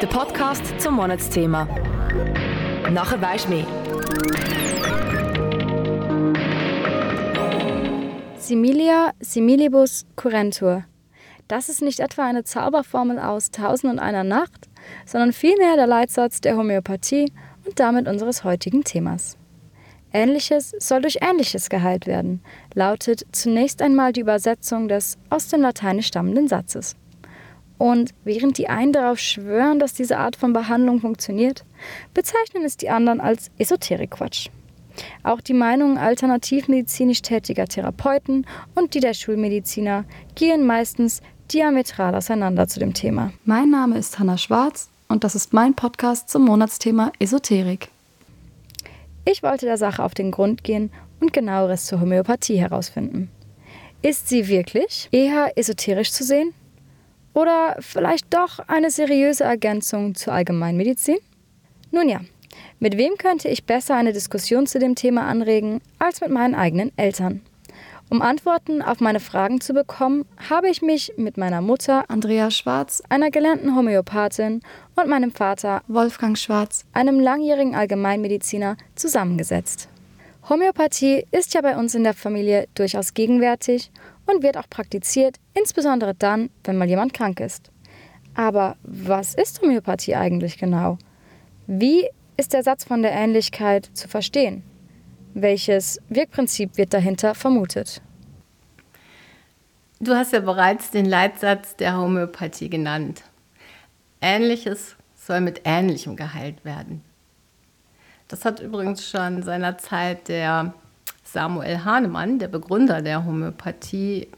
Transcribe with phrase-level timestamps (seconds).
[0.00, 1.66] Der Podcast zum Monatsthema.
[2.92, 3.66] Nachher weisst mehr.
[8.38, 10.84] Similia similibus curentur.
[11.48, 14.68] Das ist nicht etwa eine Zauberformel aus Tausend und einer Nacht,
[15.04, 17.32] sondern vielmehr der Leitsatz der Homöopathie
[17.66, 19.36] und damit unseres heutigen Themas.
[20.12, 22.40] Ähnliches soll durch Ähnliches geheilt werden,
[22.74, 26.94] lautet zunächst einmal die Übersetzung des aus dem Lateinisch stammenden Satzes.
[27.78, 31.64] Und während die einen darauf schwören, dass diese Art von Behandlung funktioniert,
[32.12, 34.48] bezeichnen es die anderen als Esoterik-Quatsch.
[35.22, 41.20] Auch die Meinungen alternativmedizinisch tätiger Therapeuten und die der Schulmediziner gehen meistens
[41.52, 43.32] diametral auseinander zu dem Thema.
[43.44, 47.90] Mein Name ist Hanna Schwarz und das ist mein Podcast zum Monatsthema Esoterik.
[49.24, 53.30] Ich wollte der Sache auf den Grund gehen und genaueres zur Homöopathie herausfinden.
[54.02, 56.54] Ist sie wirklich eher esoterisch zu sehen
[57.38, 61.18] oder vielleicht doch eine seriöse Ergänzung zur Allgemeinmedizin?
[61.92, 62.20] Nun ja,
[62.80, 66.90] mit wem könnte ich besser eine Diskussion zu dem Thema anregen als mit meinen eigenen
[66.96, 67.42] Eltern?
[68.10, 73.02] Um Antworten auf meine Fragen zu bekommen, habe ich mich mit meiner Mutter Andrea Schwarz,
[73.08, 74.62] einer gelernten Homöopathin,
[74.96, 79.88] und meinem Vater Wolfgang Schwarz, einem langjährigen Allgemeinmediziner, zusammengesetzt.
[80.48, 83.92] Homöopathie ist ja bei uns in der Familie durchaus gegenwärtig
[84.28, 87.70] und wird auch praktiziert, insbesondere dann, wenn mal jemand krank ist.
[88.34, 90.98] Aber was ist Homöopathie eigentlich genau?
[91.66, 94.62] Wie ist der Satz von der Ähnlichkeit zu verstehen?
[95.34, 98.00] Welches Wirkprinzip wird dahinter vermutet?
[100.00, 103.24] Du hast ja bereits den Leitsatz der Homöopathie genannt.
[104.20, 107.02] Ähnliches soll mit Ähnlichem geheilt werden.
[108.28, 110.74] Das hat übrigens schon seinerzeit der
[111.32, 114.28] Samuel Hahnemann, der Begründer der Homöopathie,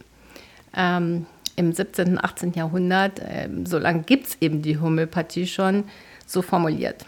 [0.76, 2.12] ähm, im 17.
[2.12, 2.52] und 18.
[2.52, 5.84] Jahrhundert, äh, so lange gibt es eben die Homöopathie schon,
[6.26, 7.04] so formuliert.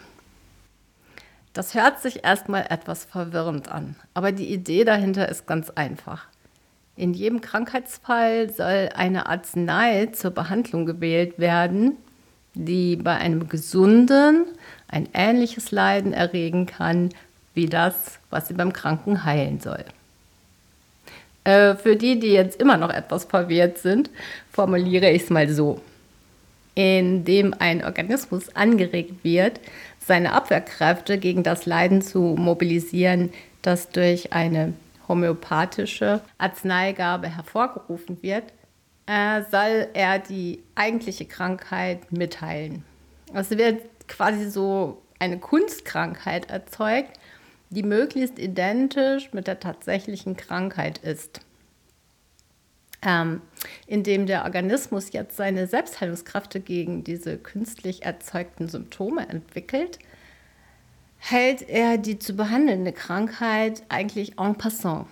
[1.53, 6.27] Das hört sich erstmal etwas verwirrend an, aber die Idee dahinter ist ganz einfach.
[6.95, 11.97] In jedem Krankheitsfall soll eine Arznei zur Behandlung gewählt werden,
[12.53, 14.45] die bei einem Gesunden
[14.87, 17.09] ein ähnliches Leiden erregen kann
[17.53, 19.85] wie das, was sie beim Kranken heilen soll.
[21.43, 24.09] Äh, für die, die jetzt immer noch etwas verwirrt sind,
[24.51, 25.81] formuliere ich es mal so.
[26.75, 29.59] Indem ein Organismus angeregt wird,
[29.99, 33.31] seine Abwehrkräfte gegen das Leiden zu mobilisieren,
[33.61, 34.73] das durch eine
[35.07, 38.45] homöopathische Arzneigabe hervorgerufen wird,
[39.05, 42.83] äh, soll er die eigentliche Krankheit mitteilen.
[43.33, 47.19] Es wird quasi so eine Kunstkrankheit erzeugt,
[47.73, 51.41] die möglichst identisch mit der tatsächlichen Krankheit ist.
[53.01, 53.41] Ähm,
[53.87, 59.99] indem der Organismus jetzt seine Selbstheilungskräfte gegen diese künstlich erzeugten Symptome entwickelt,
[61.17, 65.07] hält er die zu behandelnde Krankheit eigentlich en passant.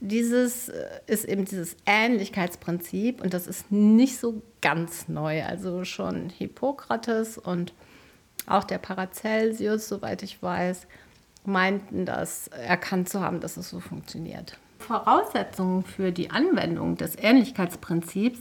[0.00, 5.42] Dieses äh, ist eben dieses Ähnlichkeitsprinzip und das ist nicht so ganz neu.
[5.44, 7.74] Also schon Hippokrates und
[8.46, 10.86] auch der Paracelsius, soweit ich weiß,
[11.44, 14.58] meinten das erkannt zu haben, dass es so funktioniert.
[14.78, 18.40] Voraussetzungen für die Anwendung des Ähnlichkeitsprinzips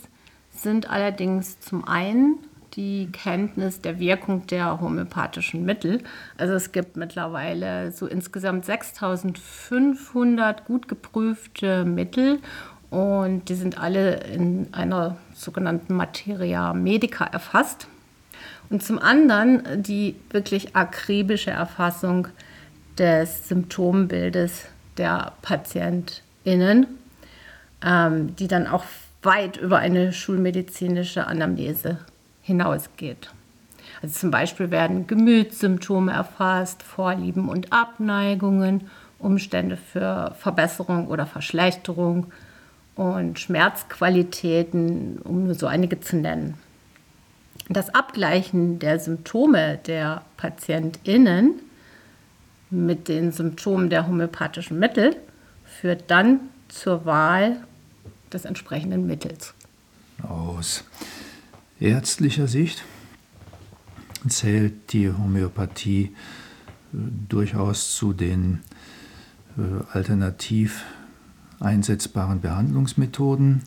[0.52, 2.40] sind allerdings zum einen
[2.76, 6.02] die Kenntnis der Wirkung der homöopathischen Mittel.
[6.38, 12.40] Also es gibt mittlerweile so insgesamt 6500 gut geprüfte Mittel
[12.90, 17.88] und die sind alle in einer sogenannten Materia Medica erfasst.
[18.74, 22.28] Und zum anderen die wirklich akribische Erfassung
[22.98, 24.66] des Symptombildes
[24.98, 26.88] der PatientInnen,
[27.86, 28.84] ähm, die dann auch
[29.22, 32.00] weit über eine schulmedizinische Anamnese
[32.42, 33.30] hinausgeht.
[34.02, 38.90] Also zum Beispiel werden Gemütssymptome erfasst, Vorlieben und Abneigungen,
[39.20, 42.32] Umstände für Verbesserung oder Verschlechterung
[42.96, 46.58] und Schmerzqualitäten, um nur so einige zu nennen.
[47.70, 51.60] Das Abgleichen der Symptome der PatientInnen
[52.70, 55.16] mit den Symptomen der homöopathischen Mittel
[55.66, 57.58] führt dann zur Wahl
[58.32, 59.54] des entsprechenden Mittels.
[60.22, 60.84] Aus
[61.80, 62.84] ärztlicher Sicht
[64.28, 66.06] zählt die Homöopathie
[66.94, 66.98] äh,
[67.30, 68.62] durchaus zu den
[69.58, 69.62] äh,
[69.92, 70.84] alternativ
[71.60, 73.64] einsetzbaren Behandlungsmethoden,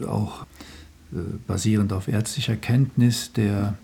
[0.00, 0.46] äh, auch
[1.46, 3.76] basierend auf ärztlicher Kenntnis der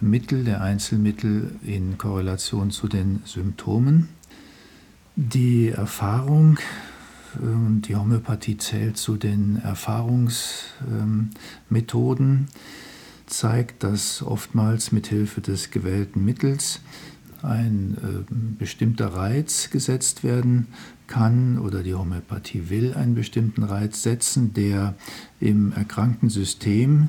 [0.00, 4.08] Mittel, der Einzelmittel in Korrelation zu den Symptomen.
[5.16, 6.58] Die Erfahrung
[7.40, 12.48] und die Homöopathie zählt zu den Erfahrungsmethoden,
[13.26, 16.80] zeigt, dass oftmals mit Hilfe des gewählten Mittels
[17.42, 20.68] ein äh, bestimmter Reiz gesetzt werden
[21.06, 24.94] kann oder die Homöopathie will einen bestimmten Reiz setzen, der
[25.40, 27.08] im erkrankten System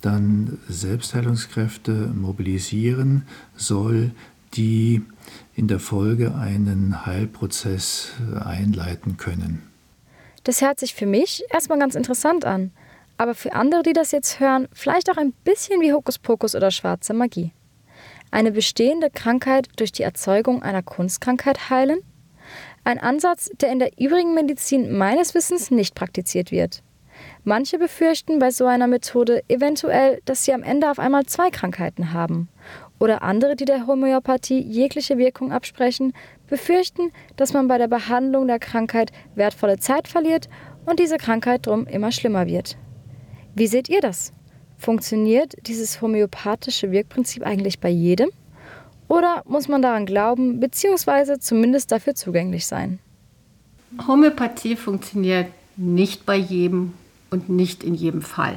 [0.00, 3.26] dann Selbstheilungskräfte mobilisieren
[3.56, 4.12] soll,
[4.54, 5.02] die
[5.54, 9.62] in der Folge einen Heilprozess äh, einleiten können.
[10.44, 12.70] Das hört sich für mich erstmal ganz interessant an,
[13.16, 17.14] aber für andere, die das jetzt hören, vielleicht auch ein bisschen wie Hokuspokus oder schwarze
[17.14, 17.52] Magie.
[18.34, 22.00] Eine bestehende Krankheit durch die Erzeugung einer Kunstkrankheit heilen?
[22.82, 26.82] Ein Ansatz, der in der übrigen Medizin meines Wissens nicht praktiziert wird.
[27.44, 32.12] Manche befürchten bei so einer Methode eventuell, dass sie am Ende auf einmal zwei Krankheiten
[32.12, 32.48] haben
[32.98, 36.12] oder andere, die der Homöopathie jegliche Wirkung absprechen,
[36.48, 40.48] befürchten, dass man bei der Behandlung der Krankheit wertvolle Zeit verliert
[40.86, 42.76] und diese Krankheit drum immer schlimmer wird.
[43.54, 44.32] Wie seht ihr das?
[44.78, 48.30] Funktioniert dieses homöopathische Wirkprinzip eigentlich bei jedem?
[49.08, 52.98] Oder muss man daran glauben, beziehungsweise zumindest dafür zugänglich sein?
[54.06, 56.94] Homöopathie funktioniert nicht bei jedem
[57.30, 58.56] und nicht in jedem Fall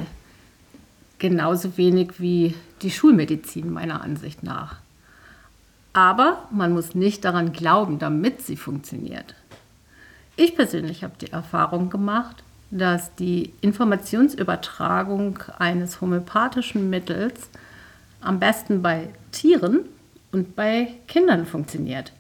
[1.20, 4.78] genauso wenig wie die Schulmedizin meiner Ansicht nach.
[5.94, 9.34] Aber man muss nicht daran glauben, damit sie funktioniert.
[10.36, 17.50] Ich persönlich habe die Erfahrung gemacht, dass die Informationsübertragung eines homöopathischen Mittels
[18.22, 19.86] am besten bei Tieren
[20.32, 22.14] und bei Kindern funktioniert.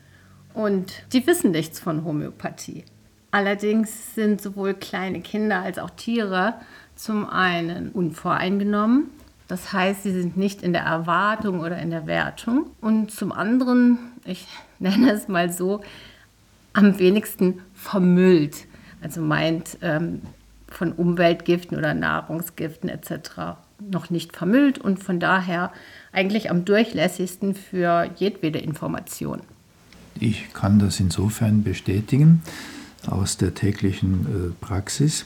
[0.54, 2.86] Und die wissen nichts von Homöopathie.
[3.32, 6.56] Allerdings sind sowohl kleine Kinder als auch Tiere
[6.96, 9.12] zum einen unvoreingenommen,
[9.48, 12.70] das heißt, sie sind nicht in der Erwartung oder in der Wertung.
[12.82, 14.46] Und zum anderen, ich
[14.80, 15.82] nenne es mal so,
[16.74, 18.66] am wenigsten vermüllt.
[19.08, 20.22] Also meint ähm,
[20.68, 23.56] von Umweltgiften oder Nahrungsgiften etc.
[23.80, 25.72] noch nicht vermüllt und von daher
[26.12, 29.40] eigentlich am durchlässigsten für jedwede Information.
[30.20, 32.42] Ich kann das insofern bestätigen
[33.06, 35.26] aus der täglichen äh, Praxis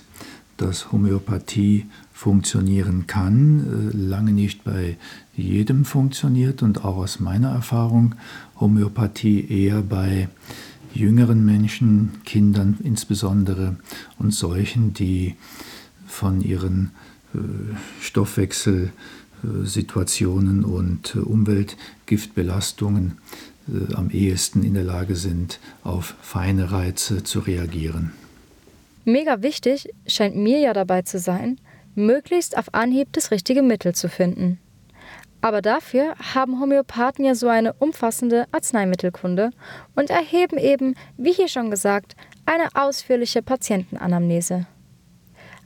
[0.62, 4.98] dass Homöopathie funktionieren kann, äh, lange nicht bei
[5.36, 8.14] jedem funktioniert und auch aus meiner Erfahrung
[8.60, 10.30] Homöopathie eher bei
[10.94, 13.78] jüngeren Menschen, Kindern insbesondere
[14.20, 15.38] und solchen, die
[16.06, 16.92] von ihren
[17.34, 17.38] äh,
[18.02, 23.18] Stoffwechselsituationen und äh, Umweltgiftbelastungen
[23.94, 28.12] am ehesten in der Lage sind, auf feine Reize zu reagieren.
[29.06, 31.58] Mega wichtig scheint mir ja dabei zu sein,
[31.96, 34.60] möglichst auf Anhieb das richtige Mittel zu finden.
[35.42, 39.50] Aber dafür haben Homöopathen ja so eine umfassende Arzneimittelkunde
[39.96, 42.16] und erheben eben, wie hier schon gesagt,
[42.46, 44.68] eine ausführliche Patientenanamnese.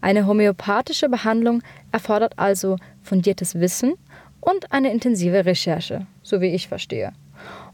[0.01, 1.61] Eine homöopathische Behandlung
[1.91, 3.95] erfordert also fundiertes Wissen
[4.39, 7.11] und eine intensive Recherche, so wie ich verstehe.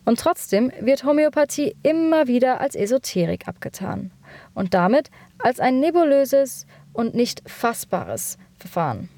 [0.05, 4.11] Und trotzdem wird Homöopathie immer wieder als Esoterik abgetan
[4.55, 9.09] und damit als ein nebulöses und nicht fassbares Verfahren.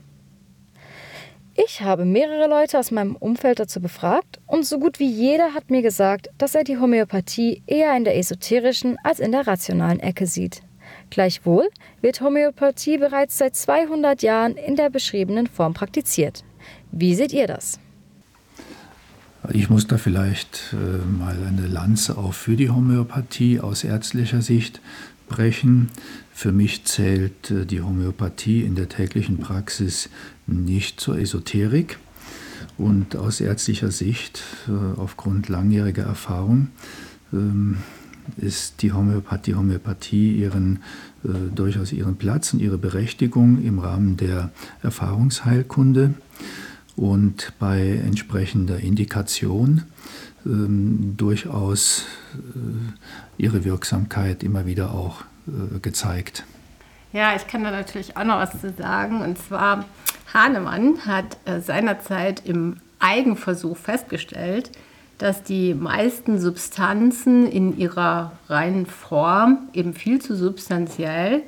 [1.56, 5.70] Ich habe mehrere Leute aus meinem Umfeld dazu befragt und so gut wie jeder hat
[5.70, 10.26] mir gesagt, dass er die Homöopathie eher in der esoterischen als in der rationalen Ecke
[10.26, 10.64] sieht.
[11.12, 11.70] Gleichwohl
[12.02, 16.44] wird Homöopathie bereits seit 200 Jahren in der beschriebenen Form praktiziert.
[16.92, 17.80] Wie seht ihr das?
[19.52, 24.82] Ich muss da vielleicht äh, mal eine Lanze auch für die Homöopathie aus ärztlicher Sicht
[25.30, 25.92] brechen.
[26.34, 30.10] Für mich zählt äh, die Homöopathie in der täglichen Praxis
[30.48, 32.00] nicht zur Esoterik.
[32.78, 36.70] Und aus ärztlicher Sicht, äh, aufgrund langjähriger Erfahrung,
[37.32, 37.78] ähm,
[38.38, 40.80] ist die Homöopathie, Homöopathie ihren,
[41.24, 46.16] äh, durchaus ihren Platz und ihre Berechtigung im Rahmen der Erfahrungsheilkunde
[46.96, 49.84] und bei entsprechender Indikation
[50.46, 52.06] ähm, durchaus
[53.38, 56.44] ihre Wirksamkeit immer wieder auch äh, gezeigt.
[57.12, 59.22] Ja, ich kann da natürlich auch noch was zu sagen.
[59.22, 59.86] Und zwar,
[60.34, 64.72] Hahnemann hat äh, seinerzeit im Eigenversuch festgestellt,
[65.20, 71.44] dass die meisten Substanzen in ihrer reinen Form eben viel zu substanziell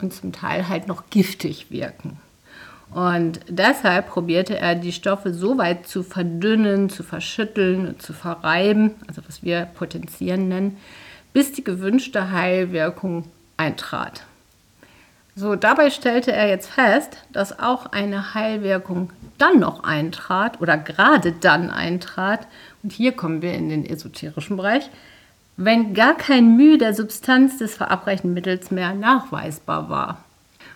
[0.00, 2.18] und zum Teil halt noch giftig wirken.
[2.90, 8.92] Und deshalb probierte er, die Stoffe so weit zu verdünnen, zu verschütteln und zu verreiben,
[9.06, 10.78] also was wir potenzieren nennen,
[11.38, 13.22] bis die gewünschte Heilwirkung
[13.56, 14.24] eintrat.
[15.36, 21.30] So, dabei stellte er jetzt fest, dass auch eine Heilwirkung dann noch eintrat oder gerade
[21.30, 22.48] dann eintrat,
[22.82, 24.90] und hier kommen wir in den esoterischen Bereich,
[25.56, 30.24] wenn gar kein Mühe der Substanz des verabreichten Mittels mehr nachweisbar war.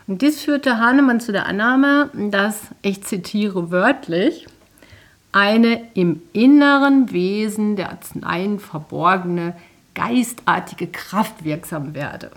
[0.06, 4.46] Und dies führte Hahnemann zu der Annahme, dass, ich zitiere wörtlich,
[5.32, 9.54] eine im inneren Wesen der Arzneien verborgene
[9.94, 12.30] geistartige Kraft wirksam werde.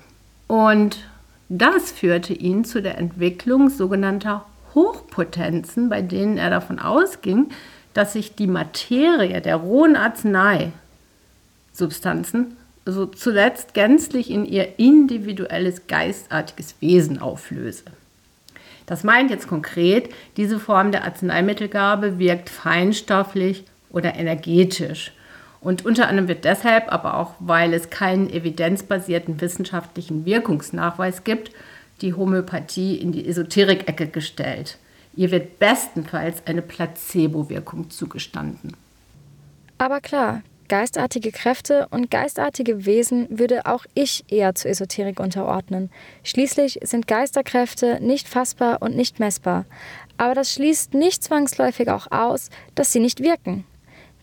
[0.47, 1.07] Und
[1.49, 7.49] das führte ihn zu der Entwicklung sogenannter Hochpotenzen, bei denen er davon ausging,
[7.93, 17.19] dass sich die Materie der rohen Arzneisubstanzen so zuletzt gänzlich in ihr individuelles geistartiges Wesen
[17.19, 17.85] auflöse.
[18.85, 25.13] Das meint jetzt konkret, diese Form der Arzneimittelgabe wirkt feinstofflich oder energetisch.
[25.65, 31.49] Und unter anderem wird deshalb, aber auch weil es keinen evidenzbasierten wissenschaftlichen Wirkungsnachweis gibt,
[32.01, 34.77] die Homöopathie in die Esoterik-Ecke gestellt.
[35.15, 38.77] Ihr wird bestenfalls eine Placebo-Wirkung zugestanden.
[39.79, 45.89] Aber klar, geistartige Kräfte und geistartige Wesen würde auch ich eher zur Esoterik unterordnen.
[46.23, 49.65] Schließlich sind Geisterkräfte nicht fassbar und nicht messbar.
[50.17, 53.65] Aber das schließt nicht zwangsläufig auch aus, dass sie nicht wirken.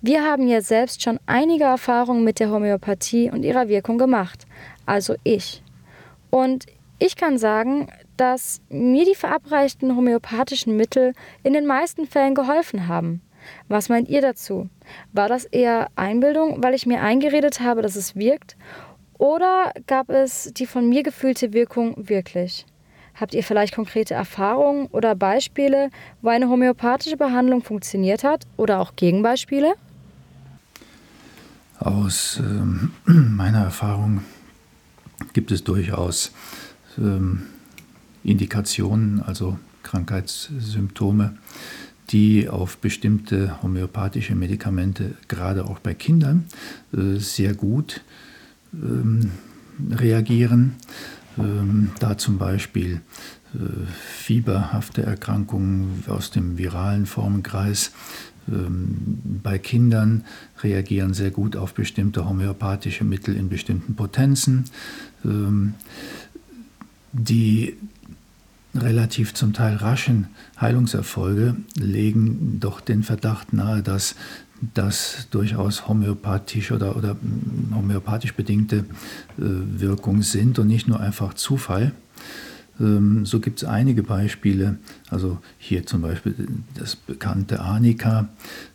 [0.04, 4.48] Wir haben ja selbst schon einige Erfahrungen mit der Homöopathie und ihrer Wirkung gemacht.
[4.84, 5.62] Also ich.
[6.28, 6.66] Und
[6.98, 11.12] ich kann sagen, dass mir die verabreichten homöopathischen Mittel
[11.44, 13.22] in den meisten Fällen geholfen haben.
[13.68, 14.68] Was meint ihr dazu?
[15.12, 18.56] War das eher Einbildung, weil ich mir eingeredet habe, dass es wirkt?
[19.18, 22.66] Oder gab es die von mir gefühlte Wirkung wirklich?
[23.14, 25.90] Habt ihr vielleicht konkrete Erfahrungen oder Beispiele,
[26.22, 29.74] wo eine homöopathische Behandlung funktioniert hat oder auch Gegenbeispiele?
[31.82, 34.22] Aus ähm, meiner Erfahrung
[35.32, 36.30] gibt es durchaus
[36.96, 37.42] ähm,
[38.22, 41.36] Indikationen, also Krankheitssymptome,
[42.10, 46.44] die auf bestimmte homöopathische Medikamente, gerade auch bei Kindern,
[46.92, 48.02] äh, sehr gut
[48.72, 49.32] ähm,
[49.90, 50.76] reagieren.
[51.36, 53.00] Ähm, da zum Beispiel
[53.54, 53.58] äh,
[53.96, 57.92] fieberhafte Erkrankungen aus dem viralen Formenkreis
[58.46, 60.24] bei Kindern
[60.62, 64.64] reagieren sehr gut auf bestimmte homöopathische Mittel in bestimmten Potenzen.
[67.12, 67.76] Die
[68.74, 70.28] relativ zum Teil raschen
[70.60, 74.14] Heilungserfolge legen doch den Verdacht nahe, dass
[74.74, 77.16] das durchaus homöopathisch oder, oder
[77.74, 78.82] homöopathisch bedingte äh,
[79.36, 81.92] Wirkungen sind und nicht nur einfach Zufall.
[82.82, 86.34] Ähm, so gibt es einige Beispiele, also hier zum Beispiel
[86.74, 88.28] das bekannte Arnika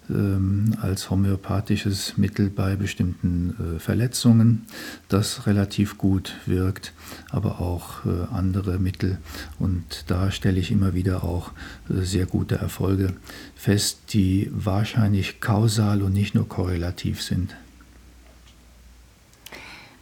[0.10, 4.66] ähm, als homöopathisches Mittel bei bestimmten äh, Verletzungen,
[5.10, 6.94] das relativ gut wirkt,
[7.30, 9.18] aber auch äh, andere Mittel.
[9.60, 11.52] Und da stelle ich immer wieder auch
[11.90, 13.14] äh, sehr gute Erfolge
[13.56, 17.56] fest, die wahrscheinlich kausal und nicht nur korrelativ sind.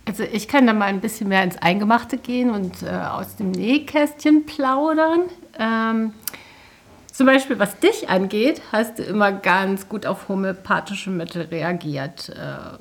[0.07, 3.51] Also ich kann da mal ein bisschen mehr ins Eingemachte gehen und äh, aus dem
[3.51, 5.21] Nähkästchen plaudern.
[5.57, 6.13] Ähm,
[7.11, 12.29] zum Beispiel, was dich angeht, hast du immer ganz gut auf homöopathische Mittel reagiert.
[12.29, 12.77] Äh,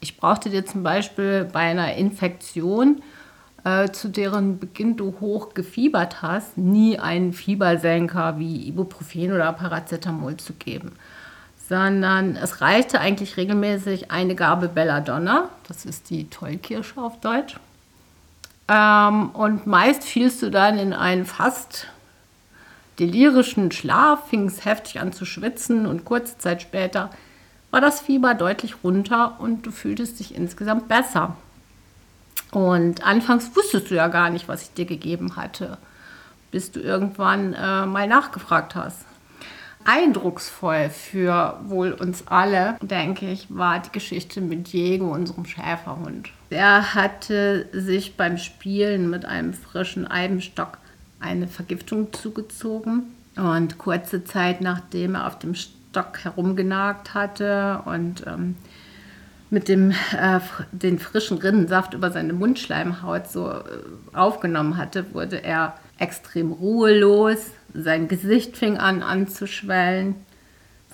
[0.00, 3.00] ich brauchte dir zum Beispiel bei einer Infektion,
[3.64, 10.36] äh, zu deren Beginn du hoch gefiebert hast, nie einen Fiebersenker wie Ibuprofen oder Paracetamol
[10.36, 10.92] zu geben
[11.68, 17.56] sondern es reichte eigentlich regelmäßig eine Gabe Belladonna, das ist die Tollkirsche auf Deutsch.
[18.68, 21.88] Ähm, und meist fielst du dann in einen fast
[22.98, 27.10] delirischen Schlaf, fingst heftig an zu schwitzen und kurze Zeit später
[27.70, 31.36] war das Fieber deutlich runter und du fühltest dich insgesamt besser.
[32.52, 35.78] Und anfangs wusstest du ja gar nicht, was ich dir gegeben hatte,
[36.52, 39.05] bis du irgendwann äh, mal nachgefragt hast
[39.86, 46.30] eindrucksvoll für wohl uns alle, denke ich, war die Geschichte mit Diego, unserem Schäferhund.
[46.50, 50.78] Der hatte sich beim Spielen mit einem frischen Eibenstock
[51.20, 53.04] eine Vergiftung zugezogen.
[53.36, 58.56] Und kurze Zeit nachdem er auf dem Stock herumgenagt hatte und ähm,
[59.50, 60.40] mit dem äh,
[60.72, 63.62] den frischen Rinnensaft über seine Mundschleimhaut so äh,
[64.14, 70.14] aufgenommen hatte, wurde er extrem ruhelos, sein Gesicht fing an anzuschwellen,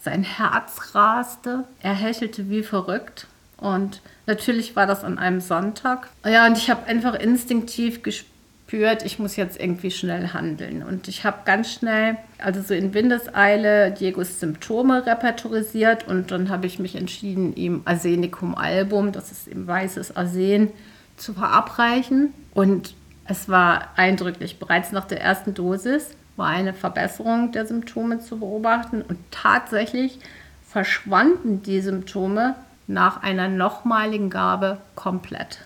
[0.01, 3.27] sein Herz raste, er hechelte wie verrückt
[3.63, 6.09] und natürlich war das an einem Sonntag.
[6.27, 10.83] Ja, und ich habe einfach instinktiv gespürt, ich muss jetzt irgendwie schnell handeln.
[10.83, 16.67] Und ich habe ganz schnell, also so in Windeseile, Diegos Symptome repertorisiert und dann habe
[16.67, 20.71] ich mich entschieden, ihm Arsenicum album, das ist eben weißes Arsen,
[21.17, 22.35] zu verabreichen.
[22.55, 22.95] Und
[23.27, 24.59] es war eindrücklich.
[24.59, 30.19] Bereits nach der ersten Dosis war eine Verbesserung der Symptome zu beobachten und tatsächlich
[30.67, 32.55] verschwanden die Symptome
[32.87, 35.59] nach einer nochmaligen Gabe komplett.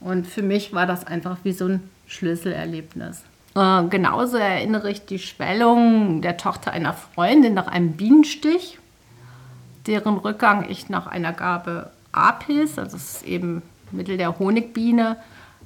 [0.00, 3.22] Und für mich war das einfach wie so ein Schlüsselerlebnis.
[3.54, 8.78] Äh, genauso erinnere ich die Schwellung der Tochter einer Freundin nach einem Bienenstich,
[9.86, 15.16] deren Rückgang ich nach einer Gabe Apis, also das ist eben Mittel der Honigbiene,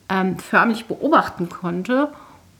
[0.08, 2.08] ähm, förmlich beobachten konnte.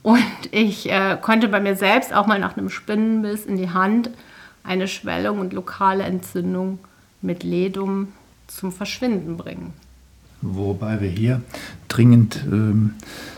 [0.02, 4.10] Und ich äh, konnte bei mir selbst auch mal nach einem Spinnenbiss in die Hand
[4.64, 6.78] eine Schwellung und lokale Entzündung
[7.20, 8.08] mit Ledum
[8.48, 9.72] zum Verschwinden bringen.
[10.40, 11.40] Wobei wir hier
[11.88, 12.94] dringend ähm,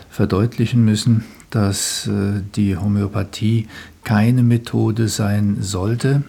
[0.09, 3.67] verdeutlichen müssen, dass äh, die Homöopathie
[4.03, 6.23] keine Methode sein sollte,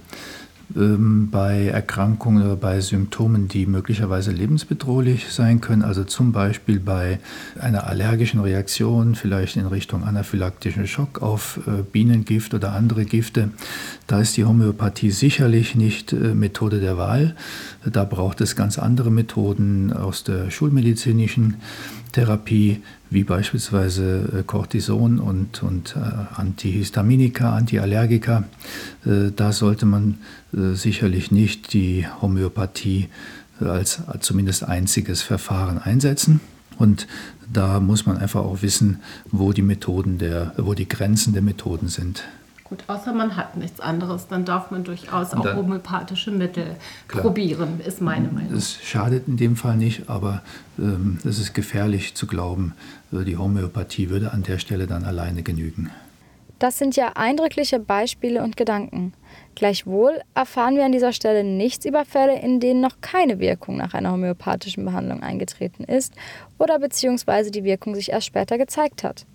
[0.75, 7.21] ähm, bei Erkrankungen oder bei Symptomen, die möglicherweise lebensbedrohlich sein können, also zum Beispiel bei
[7.61, 13.51] einer allergischen Reaktion, vielleicht in Richtung anaphylaktischen Schock auf äh, Bienengift oder andere Gifte,
[14.07, 17.37] da ist die Homöopathie sicherlich nicht äh, Methode der Wahl.
[17.85, 21.57] Da braucht es ganz andere Methoden aus der schulmedizinischen
[22.17, 28.45] Therapie, wie beispielsweise äh, Cortison und, und äh, Antihistaminika, Antiallergika.
[29.05, 30.19] Äh, da sollte man
[30.53, 33.11] sicherlich nicht die Homöopathie
[33.61, 36.41] als zumindest einziges Verfahren einsetzen.
[36.79, 37.07] Und
[37.53, 41.89] da muss man einfach auch wissen, wo die Methoden der, wo die Grenzen der Methoden
[41.89, 42.25] sind.
[42.69, 47.23] Gut, außer man hat nichts anderes, dann darf man durchaus auch dann, homöopathische Mittel klar,
[47.23, 48.55] probieren, ist meine Meinung.
[48.55, 50.43] Es schadet in dem Fall nicht, aber
[50.79, 52.75] ähm, es ist gefährlich zu glauben,
[53.13, 55.91] äh, die Homöopathie würde an der Stelle dann alleine genügen.
[56.59, 59.13] Das sind ja eindrückliche Beispiele und Gedanken.
[59.55, 63.93] Gleichwohl erfahren wir an dieser Stelle nichts über Fälle, in denen noch keine Wirkung nach
[63.93, 66.15] einer homöopathischen Behandlung eingetreten ist
[66.59, 69.27] oder beziehungsweise die Wirkung sich erst später gezeigt hat.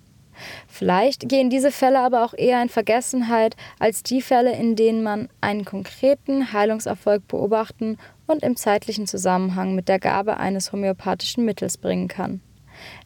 [0.66, 5.28] Vielleicht gehen diese Fälle aber auch eher in Vergessenheit als die Fälle, in denen man
[5.40, 12.08] einen konkreten Heilungserfolg beobachten und im zeitlichen Zusammenhang mit der Gabe eines homöopathischen Mittels bringen
[12.08, 12.40] kann.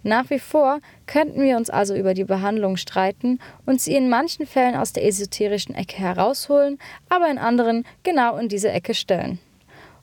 [0.02, 4.46] Nach wie vor könnten wir uns also über die Behandlung streiten und sie in manchen
[4.46, 6.78] Fällen aus der esoterischen Ecke herausholen,
[7.08, 9.38] aber in anderen genau in diese Ecke stellen.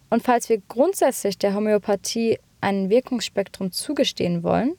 [0.10, 4.76] Und falls wir grundsätzlich der Homöopathie ein Wirkungsspektrum zugestehen wollen,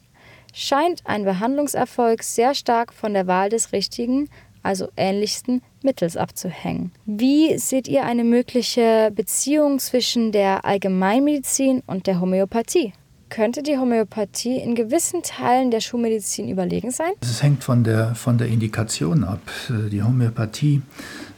[0.55, 4.29] scheint ein Behandlungserfolg sehr stark von der Wahl des richtigen,
[4.63, 6.93] also ähnlichsten Mittels abzuhängen.
[7.05, 12.95] Wie seht ihr eine mögliche Beziehung zwischen der Allgemeinmedizin und der Homöopathie?
[13.29, 17.11] Könnte die Homöopathie in gewissen Teilen der Schulmedizin überlegen sein?
[17.21, 19.41] Es hängt von der, von der Indikation ab.
[19.69, 20.83] Die Homöopathie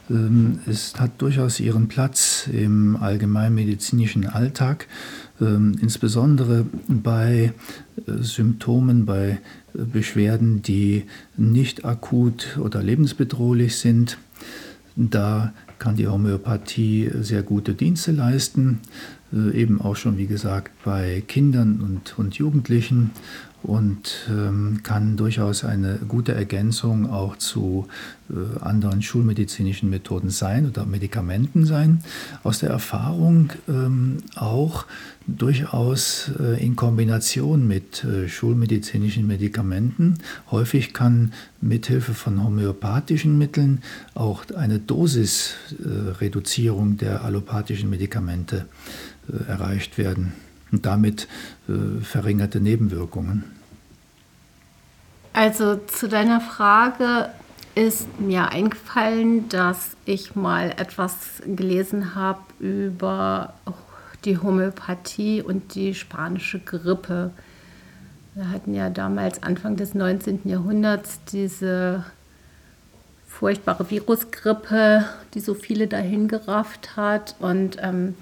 [0.09, 4.87] ähm, ist, hat durchaus ihren Platz im allgemeinmedizinischen Alltag
[5.39, 7.53] ähm, insbesondere bei
[8.07, 9.39] äh, Symptomen, bei
[9.73, 11.03] äh, Beschwerden, die
[11.35, 14.17] nicht akut oder lebensbedrohlich sind.
[14.95, 18.79] Da kann die Homöopathie sehr gute Dienste leisten,
[19.31, 23.11] äh, eben auch schon, wie gesagt, bei Kindern und, und Jugendlichen
[23.63, 27.87] und ähm, kann durchaus eine gute Ergänzung auch zu
[28.29, 32.03] äh, anderen schulmedizinischen Methoden sein oder Medikamenten sein.
[32.43, 34.85] Aus der Erfahrung ähm, auch
[35.25, 40.19] durchaus äh, in Kombination mit äh, schulmedizinischen Medikamenten.
[40.51, 43.81] Häufig kann mithilfe von homöopathischen Mitteln
[44.13, 48.67] auch eine Dosisreduzierung der allopathischen Medikamente
[49.27, 50.33] äh, erreicht werden
[50.71, 51.27] und damit
[51.67, 53.43] äh, verringerte Nebenwirkungen.
[55.33, 57.29] Also zu deiner Frage
[57.75, 63.53] ist mir eingefallen, dass ich mal etwas gelesen habe über
[64.25, 67.31] die Homöopathie und die spanische Grippe.
[68.33, 70.41] Wir hatten ja damals Anfang des 19.
[70.45, 72.03] Jahrhunderts diese
[73.27, 77.35] furchtbare Virusgrippe, die so viele dahin gerafft hat.
[77.39, 78.15] Und ähm,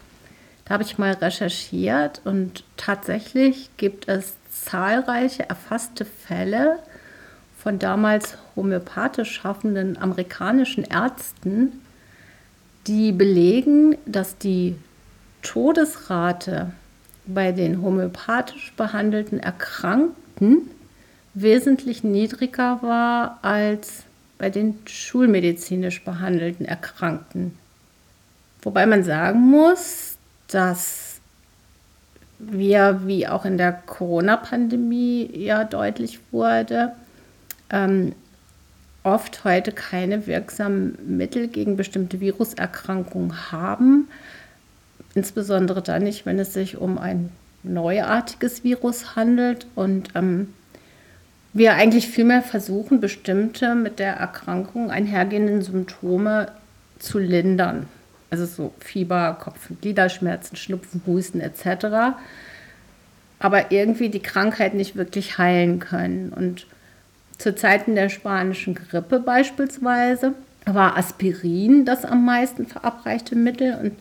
[0.66, 6.80] da habe ich mal recherchiert und tatsächlich gibt es zahlreiche erfasste Fälle
[7.60, 11.82] von damals homöopathisch schaffenden amerikanischen Ärzten,
[12.88, 14.76] die belegen, dass die
[15.42, 16.72] Todesrate
[17.28, 20.70] bei den homöopathisch behandelten Erkrankten
[21.34, 24.04] wesentlich niedriger war als
[24.38, 27.58] bei den schulmedizinisch behandelten Erkrankten.
[28.62, 30.15] Wobei man sagen muss,
[30.48, 31.20] dass
[32.40, 36.94] wir, wie auch in der Corona-Pandemie ja deutlich wurde,
[37.70, 38.14] ähm,
[39.04, 44.08] oft heute keine wirksamen Mittel gegen bestimmte Viruserkrankungen haben.
[45.14, 47.30] Insbesondere dann nicht, wenn es sich um ein
[47.64, 50.54] neuartiges Virus handelt und ähm,
[51.54, 56.52] wir eigentlich vielmehr versuchen, bestimmte mit der Erkrankung einhergehenden Symptome
[57.00, 57.88] zu lindern.
[58.30, 62.18] Also so Fieber, Kopf- und Gliederschmerzen, Schnupfen, Husten etc.
[63.40, 66.30] Aber irgendwie die Krankheit nicht wirklich heilen können.
[66.30, 66.66] Und
[67.38, 70.34] zu Zeiten der spanischen Grippe beispielsweise
[70.66, 73.78] war Aspirin das am meisten verabreichte Mittel.
[73.82, 73.94] Und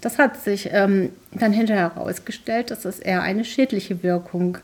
[0.00, 4.58] das hat sich ähm, dann hinterher herausgestellt, dass es eher eine schädliche Wirkung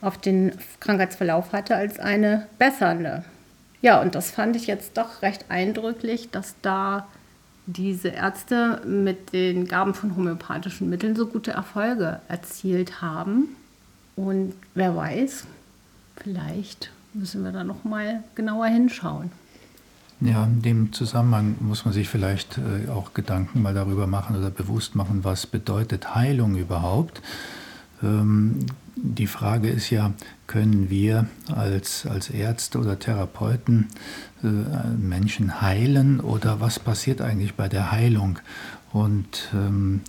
[0.00, 3.24] auf den Krankheitsverlauf hatte als eine bessernde.
[3.80, 7.06] Ja, und das fand ich jetzt doch recht eindrücklich, dass da
[7.66, 13.48] diese Ärzte mit den Gaben von homöopathischen Mitteln so gute Erfolge erzielt haben.
[14.16, 15.44] Und wer weiß,
[16.16, 19.30] vielleicht müssen wir da noch mal genauer hinschauen.
[20.20, 24.50] Ja, in dem Zusammenhang muss man sich vielleicht äh, auch Gedanken mal darüber machen oder
[24.50, 27.20] bewusst machen, was bedeutet Heilung überhaupt.
[28.96, 30.12] Die Frage ist ja,
[30.46, 33.88] können wir als, als Ärzte oder Therapeuten
[34.42, 38.38] äh, Menschen heilen oder was passiert eigentlich bei der Heilung?
[38.92, 40.02] Und ähm,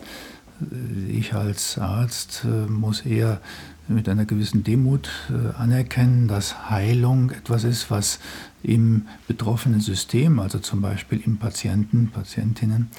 [1.09, 3.41] ich als Arzt äh, muss eher
[3.87, 8.19] mit einer gewissen Demut äh, anerkennen, dass Heilung etwas ist, was
[8.63, 12.89] im betroffenen System, also zum Beispiel im Patienten, Patientinnen,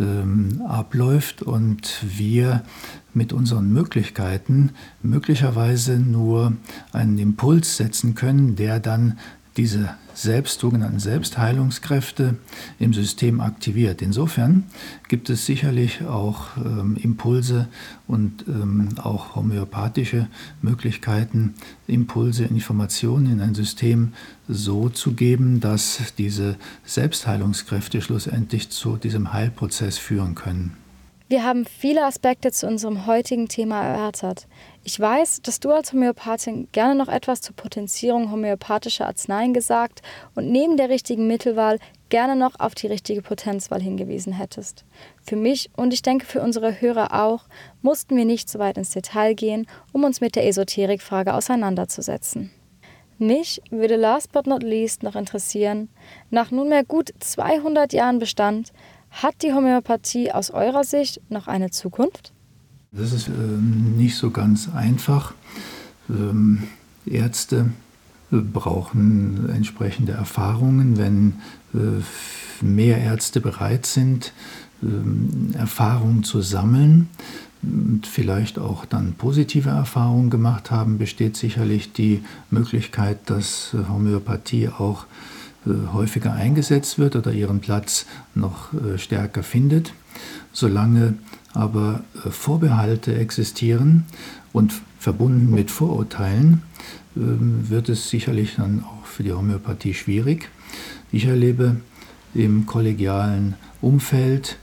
[0.00, 2.64] ähm, abläuft und wir
[3.12, 4.70] mit unseren Möglichkeiten
[5.02, 6.54] möglicherweise nur
[6.92, 9.18] einen Impuls setzen können, der dann
[9.56, 12.36] diese selbst, sogenannten Selbstheilungskräfte
[12.78, 14.02] im System aktiviert.
[14.02, 14.64] Insofern
[15.08, 17.68] gibt es sicherlich auch ähm, Impulse
[18.06, 20.28] und ähm, auch homöopathische
[20.62, 21.54] Möglichkeiten,
[21.86, 24.12] Impulse, Informationen in ein System
[24.48, 30.83] so zu geben, dass diese Selbstheilungskräfte schlussendlich zu diesem Heilprozess führen können.
[31.26, 34.46] Wir haben viele Aspekte zu unserem heutigen Thema erörtert.
[34.82, 40.02] Ich weiß, dass du als Homöopathin gerne noch etwas zur Potenzierung homöopathischer Arzneien gesagt
[40.34, 41.78] und neben der richtigen Mittelwahl
[42.10, 44.84] gerne noch auf die richtige Potenzwahl hingewiesen hättest.
[45.22, 47.46] Für mich und ich denke für unsere Hörer auch,
[47.80, 52.50] mussten wir nicht so weit ins Detail gehen, um uns mit der Esoterikfrage auseinanderzusetzen.
[53.18, 55.88] Mich würde last but not least noch interessieren,
[56.30, 58.72] nach nunmehr gut 200 Jahren Bestand,
[59.22, 62.32] hat die Homöopathie aus eurer Sicht noch eine Zukunft?
[62.92, 65.34] Das ist äh, nicht so ganz einfach.
[66.08, 66.64] Ähm,
[67.06, 67.70] Ärzte
[68.32, 70.98] äh, brauchen entsprechende Erfahrungen.
[70.98, 71.34] Wenn
[71.74, 72.02] äh,
[72.64, 74.32] mehr Ärzte bereit sind,
[74.82, 77.08] ähm, Erfahrungen zu sammeln
[77.62, 84.68] und vielleicht auch dann positive Erfahrungen gemacht haben, besteht sicherlich die Möglichkeit, dass äh, Homöopathie
[84.68, 85.06] auch äh,
[85.92, 89.92] häufiger eingesetzt wird oder ihren Platz noch äh, stärker findet.
[90.52, 91.14] Solange
[91.52, 94.04] aber äh, Vorbehalte existieren
[94.52, 96.62] und verbunden mit Vorurteilen,
[97.16, 100.50] ähm, wird es sicherlich dann auch für die Homöopathie schwierig.
[101.12, 101.76] Ich erlebe
[102.34, 104.58] im kollegialen Umfeld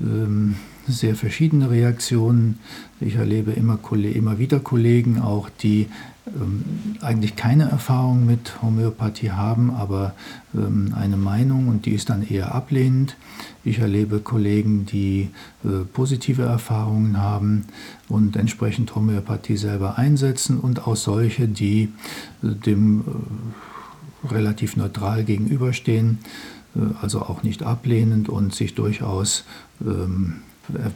[0.00, 2.58] ähm, sehr verschiedene Reaktionen.
[3.00, 5.88] Ich erlebe immer, immer wieder Kollegen auch, die
[6.26, 6.64] ähm,
[7.02, 10.14] eigentlich keine Erfahrung mit Homöopathie haben, aber
[10.54, 13.16] ähm, eine Meinung und die ist dann eher ablehnend.
[13.62, 15.30] Ich erlebe Kollegen, die
[15.64, 17.66] äh, positive Erfahrungen haben
[18.08, 21.92] und entsprechend Homöopathie selber einsetzen und auch solche, die
[22.42, 26.20] äh, dem äh, relativ neutral gegenüberstehen,
[26.74, 29.44] äh, also auch nicht ablehnend und sich durchaus
[29.82, 30.36] ähm,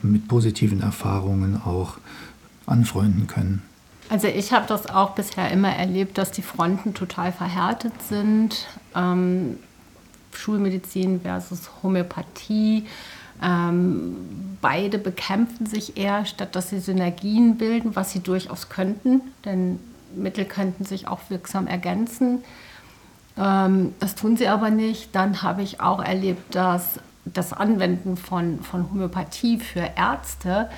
[0.03, 1.99] mit positiven Erfahrungen auch
[2.67, 3.63] anfreunden können.
[4.11, 8.67] Also ich habe das auch bisher immer erlebt, dass die Fronten total verhärtet sind.
[8.95, 9.59] Ähm,
[10.33, 12.87] Schulmedizin versus Homöopathie.
[13.43, 14.17] Ähm,
[14.61, 19.79] beide bekämpfen sich eher, statt dass sie Synergien bilden, was sie durchaus könnten, denn
[20.17, 22.43] Mittel könnten sich auch wirksam ergänzen.
[23.37, 25.15] Ähm, das tun sie aber nicht.
[25.15, 26.99] Dann habe ich auch erlebt, dass
[27.35, 30.69] das Anwenden von, von Homöopathie für Ärzte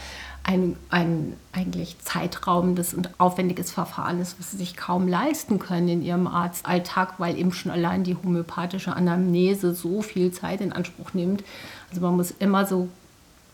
[0.42, 6.02] ein, ein eigentlich zeitraubendes und aufwendiges Verfahren ist, was sie sich kaum leisten können in
[6.02, 11.44] ihrem Arztalltag, weil eben schon allein die homöopathische Anamnese so viel Zeit in Anspruch nimmt.
[11.90, 12.88] Also man muss immer so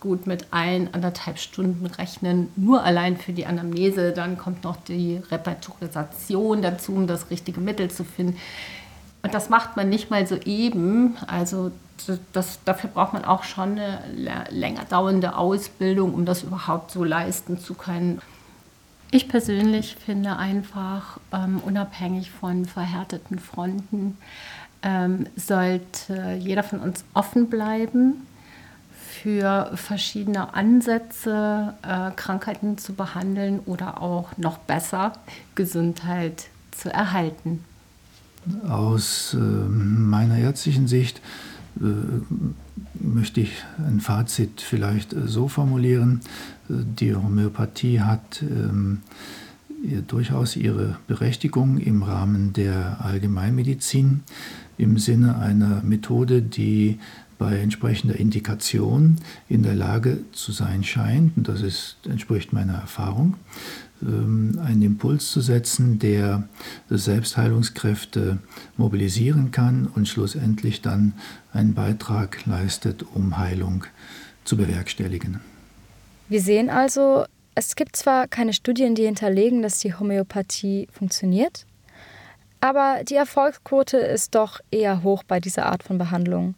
[0.00, 4.12] gut mit ein, anderthalb Stunden rechnen, nur allein für die Anamnese.
[4.12, 8.36] Dann kommt noch die Repertorisation dazu, um das richtige Mittel zu finden.
[9.26, 11.16] Und das macht man nicht mal so eben.
[11.26, 11.72] Also
[12.32, 17.58] das, dafür braucht man auch schon eine länger dauernde Ausbildung, um das überhaupt so leisten
[17.58, 18.22] zu können.
[19.10, 24.16] Ich persönlich finde einfach, ähm, unabhängig von verhärteten Fronten,
[24.84, 28.28] ähm, sollte jeder von uns offen bleiben
[28.92, 35.14] für verschiedene Ansätze, äh, Krankheiten zu behandeln oder auch noch besser
[35.56, 37.64] Gesundheit zu erhalten.
[38.68, 41.20] Aus äh, meiner ärztlichen Sicht
[43.00, 43.52] möchte ich
[43.86, 46.20] ein Fazit vielleicht so formulieren.
[46.68, 49.02] Die Homöopathie hat ähm,
[50.06, 54.22] durchaus ihre Berechtigung im Rahmen der Allgemeinmedizin
[54.78, 56.98] im Sinne einer Methode, die
[57.38, 59.16] bei entsprechender Indikation
[59.48, 65.30] in der Lage zu sein scheint, und das ist, entspricht meiner Erfahrung, ähm, einen Impuls
[65.30, 66.48] zu setzen, der
[66.90, 68.38] Selbstheilungskräfte
[68.76, 71.14] mobilisieren kann und schlussendlich dann
[71.52, 73.84] einen Beitrag leistet, um Heilung
[74.44, 75.40] zu bewerkstelligen.
[76.28, 81.64] Wir sehen also, es gibt zwar keine Studien, die hinterlegen, dass die Homöopathie funktioniert,
[82.60, 86.54] aber die Erfolgsquote ist doch eher hoch bei dieser Art von Behandlung.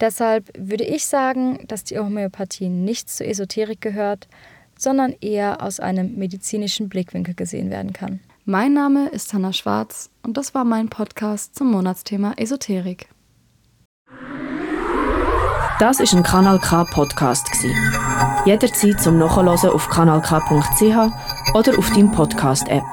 [0.00, 4.28] Deshalb würde ich sagen, dass die Homöopathie nicht zur Esoterik gehört,
[4.80, 8.20] sondern eher aus einem medizinischen Blickwinkel gesehen werden kann.
[8.46, 13.08] Mein Name ist Hanna Schwarz und das war mein Podcast zum Monatsthema Esoterik.
[15.78, 17.48] Das ist ein Kanal K Podcast
[18.44, 22.84] Jederzeit zum Nachhören auf kanalk.ch oder auf deinem Podcast App.